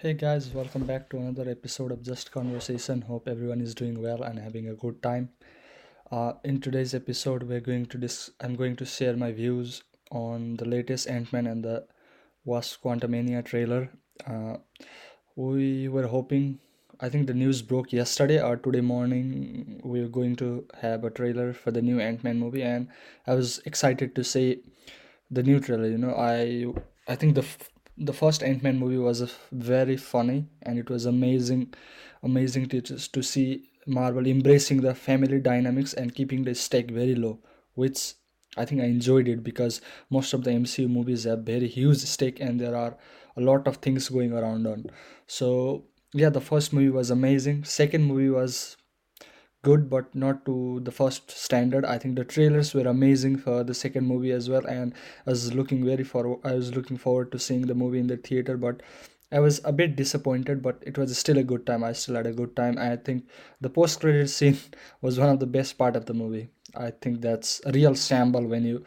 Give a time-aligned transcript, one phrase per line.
[0.00, 3.02] Hey guys, welcome back to another episode of Just Conversation.
[3.02, 5.30] Hope everyone is doing well and having a good time.
[6.12, 9.82] Uh, in today's episode, we're going to dis- I'm going to share my views
[10.12, 11.84] on the latest Ant-Man and the
[12.44, 13.90] Wasp Quantumania trailer.
[14.24, 14.58] Uh,
[15.34, 16.60] we were hoping,
[17.00, 19.80] I think the news broke yesterday or today morning.
[19.82, 22.86] We are going to have a trailer for the new Ant-Man movie, and
[23.26, 24.62] I was excited to see
[25.28, 25.88] the new trailer.
[25.88, 26.66] You know, I
[27.08, 29.20] I think the f- the first Ant-Man movie was
[29.52, 31.74] very funny, and it was amazing,
[32.22, 37.38] amazing to to see Marvel embracing the family dynamics and keeping the stake very low,
[37.74, 38.14] which
[38.56, 42.40] I think I enjoyed it because most of the MCU movies have very huge stake
[42.40, 42.96] and there are
[43.36, 44.86] a lot of things going around on.
[45.26, 47.64] So yeah, the first movie was amazing.
[47.64, 48.76] Second movie was
[49.62, 51.84] good but not to the first standard.
[51.84, 54.94] I think the trailers were amazing for the second movie as well and
[55.26, 58.16] i was looking very for i was looking forward to seeing the movie in the
[58.16, 58.82] theater but
[59.32, 61.84] i was a bit disappointed but it was still a good time.
[61.84, 62.78] I still had a good time.
[62.78, 63.26] I think
[63.60, 64.58] the post credit scene
[65.00, 66.48] was one of the best part of the movie.
[66.74, 68.84] I think that's a real shamble when you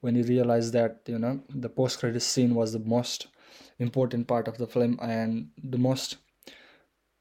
[0.00, 3.28] when you realize that you know the post credit scene was the most
[3.78, 6.16] important part of the film and the most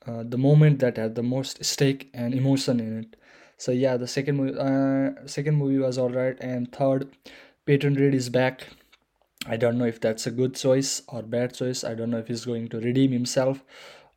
[0.08, 3.16] uh, the moment that had the most stake and emotion in it.
[3.58, 7.10] So yeah, the second movie, uh, second movie was all right, and third,
[7.66, 8.68] Peyton Reed is back.
[9.48, 11.84] I don't know if that's a good choice or bad choice.
[11.84, 13.64] I don't know if he's going to redeem himself,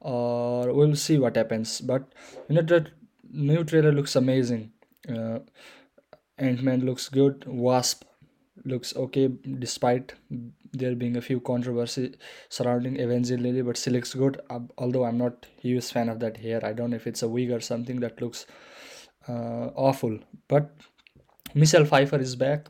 [0.00, 1.80] or we'll see what happens.
[1.80, 2.12] But
[2.48, 2.86] you know, the
[3.30, 4.72] new trailer looks amazing.
[5.08, 5.40] Uh,
[6.38, 7.44] Ant Man looks good.
[7.46, 8.04] Wasp
[8.68, 10.14] looks okay despite
[10.72, 12.14] there being a few controversy
[12.48, 14.40] surrounding Evangeline Lilly, but she looks good.
[14.76, 16.64] Although I'm not huge fan of that hair.
[16.64, 18.46] I don't know if it's a wig or something that looks
[19.28, 20.18] uh, awful.
[20.48, 20.74] But
[21.54, 22.66] Michelle Pfeiffer is back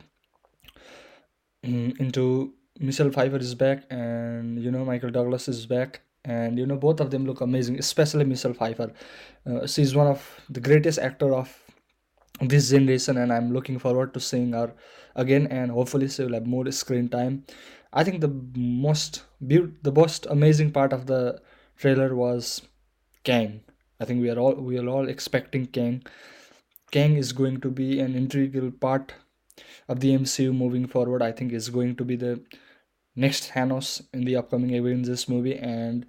[1.65, 6.67] mm, into Michelle Pfeiffer is back, and you know Michael Douglas is back, and you
[6.67, 7.79] know both of them look amazing.
[7.79, 8.93] Especially Michelle Pfeiffer,
[9.47, 11.53] uh, she's one of the greatest actor of
[12.41, 14.73] this generation and i'm looking forward to seeing her
[15.17, 17.45] again and hopefully she will have more screen time.
[17.93, 21.41] I think the most beau- the most amazing part of the
[21.77, 22.63] trailer was
[23.25, 23.61] kang.
[24.01, 26.03] I think we are all we are all expecting kang.
[26.93, 29.15] Kang is going to be an integral part
[29.89, 31.23] of the mcu moving forward.
[31.23, 32.41] I think is going to be the
[33.17, 36.07] next thanos in the upcoming avengers movie and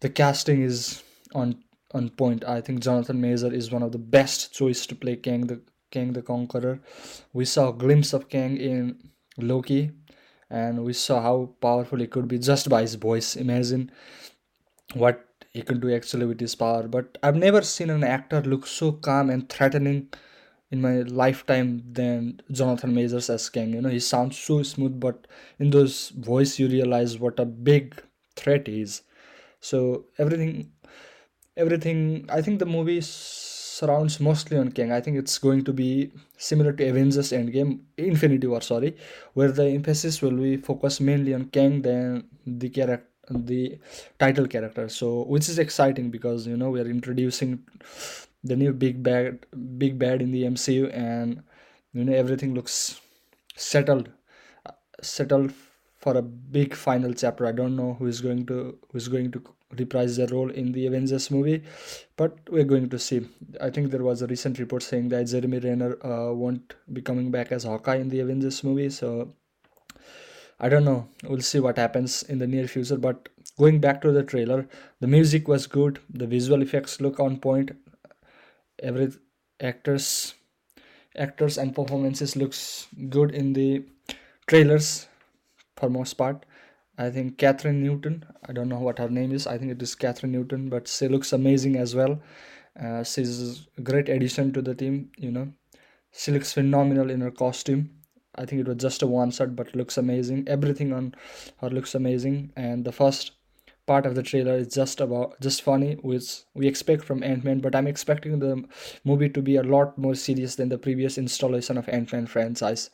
[0.00, 1.02] the casting is
[1.34, 1.62] on
[1.94, 2.44] on point.
[2.44, 5.60] I think Jonathan Major is one of the best choice to play Kang the
[5.90, 6.80] Kang the Conqueror.
[7.32, 9.92] We saw a glimpse of Kang in Loki,
[10.50, 13.36] and we saw how powerful he could be just by his voice.
[13.36, 13.90] Imagine
[14.94, 16.86] what he could do actually with his power.
[16.86, 20.08] But I've never seen an actor look so calm and threatening
[20.70, 23.72] in my lifetime than Jonathan Majors as Kang.
[23.72, 25.26] You know, he sounds so smooth, but
[25.58, 28.02] in those voice you realize what a big
[28.34, 29.02] threat he is.
[29.60, 30.72] So everything
[31.56, 36.10] everything i think the movie surrounds mostly on kang i think it's going to be
[36.36, 38.96] similar to avengers endgame infinity war sorry
[39.34, 43.08] where the emphasis will be focused mainly on kang than the character
[43.50, 43.62] the
[44.18, 47.58] title character so which is exciting because you know we are introducing
[48.44, 49.44] the new big bad
[49.78, 51.42] big bad in the mcu and
[51.92, 53.00] you know everything looks
[53.56, 54.08] settled
[55.02, 55.52] settled
[55.96, 57.46] for a big final chapter.
[57.46, 59.42] I don't know who is going to who is going to
[59.78, 61.62] reprise their role in the Avengers movie,
[62.16, 63.26] but we're going to see.
[63.60, 67.30] I think there was a recent report saying that Jeremy Renner uh, won't be coming
[67.30, 68.90] back as Hawkeye in the Avengers movie.
[68.90, 69.32] So
[70.60, 71.08] I don't know.
[71.24, 72.96] We'll see what happens in the near future.
[72.96, 73.28] But
[73.58, 74.68] going back to the trailer,
[75.00, 75.98] the music was good.
[76.08, 77.72] The visual effects look on point.
[78.82, 79.12] Every
[79.60, 80.34] actors
[81.16, 83.82] actors and performances looks good in the
[84.46, 85.08] trailers
[85.76, 86.44] for most part.
[86.98, 88.24] I think Kathryn Newton.
[88.48, 89.46] I don't know what her name is.
[89.46, 92.20] I think it is Kathryn Newton, but she looks amazing as well.
[92.80, 95.10] Uh, she's a great addition to the team.
[95.18, 95.52] You know,
[96.12, 97.90] she looks phenomenal in her costume.
[98.34, 100.44] I think it was just a one shot, but looks amazing.
[100.46, 101.14] Everything on
[101.60, 102.52] her looks amazing.
[102.56, 103.32] And the first
[103.86, 107.60] part of the trailer is just about just funny, which we expect from Ant Man.
[107.60, 108.64] But I'm expecting the
[109.04, 112.90] movie to be a lot more serious than the previous installation of Ant Man franchise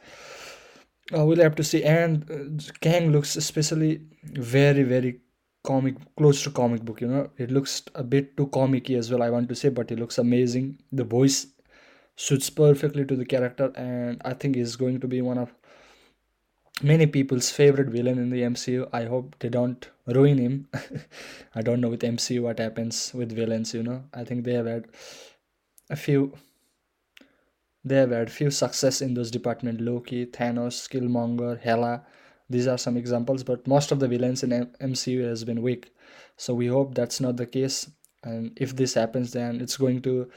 [1.16, 5.20] uh, we'll have to see and uh, kang looks especially very very
[5.64, 7.30] comic close to comic book you know?
[7.38, 10.18] It looks a bit too comic as well i want to say but he looks
[10.18, 10.80] amazing.
[10.90, 11.46] The voice
[12.16, 15.54] suits perfectly to the character and i think he's going to be one of
[16.82, 20.68] many people's favorite villain in the mcu i hope they don't ruin him.
[21.54, 24.04] I don't know with mcu what happens with villains you know?
[24.12, 24.86] I think they have had
[25.90, 26.32] a few
[27.84, 32.04] they have had few success in those departments Loki, Thanos, Killmonger, Hela.
[32.48, 34.50] these are some examples but most of the villains in
[34.80, 35.92] mcu has been weak.
[36.36, 37.90] So we hope that's not the case.
[38.24, 40.30] And if this happens then it's going to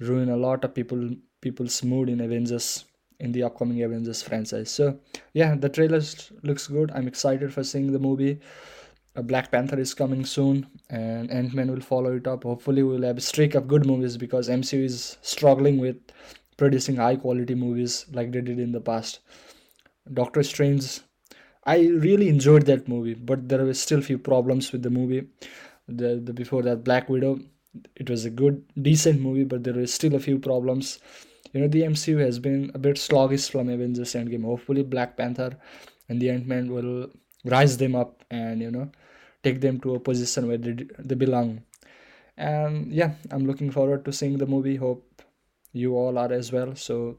[0.00, 1.10] ruin a lot of people
[1.40, 2.84] people's mood in avengers
[3.20, 4.70] in the upcoming avengers franchise.
[4.70, 4.98] So
[5.32, 6.02] yeah the trailer
[6.42, 6.90] looks good.
[6.94, 8.40] I'm excited for seeing the movie.
[9.14, 12.44] Black panther is coming soon and ant-man will follow it up.
[12.44, 15.96] Hopefully we'll have a streak of good movies because mcu is struggling with
[16.62, 19.20] producing high quality movies like they did in the past.
[20.20, 21.00] Doctor strange
[21.64, 25.22] i really enjoyed that movie but there were still a few problems with the movie.
[25.88, 27.40] The, the before that black widow
[27.96, 30.98] it was a good decent movie but there were still a few problems.
[31.52, 34.44] You know the mcu has been a bit sluggish from avengers endgame.
[34.44, 35.58] Hopefully black panther
[36.08, 37.10] and the ant-man will
[37.44, 38.90] rise them up and you know
[39.44, 41.62] take them to a position where they, they belong.
[42.36, 44.76] And yeah i'm looking forward to seeing the movie.
[44.76, 45.06] Hope
[45.72, 46.74] you all are as well.
[46.76, 47.18] So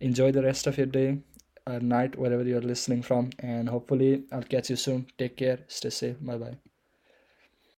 [0.00, 1.18] enjoy the rest of your day
[1.66, 5.06] or night wherever you're listening from and hopefully i'll catch you soon.
[5.18, 5.60] Take care.
[5.68, 6.16] Stay safe.
[6.20, 6.71] Bye bye